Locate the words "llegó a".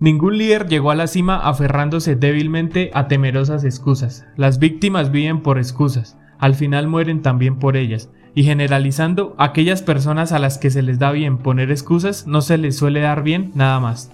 0.66-0.94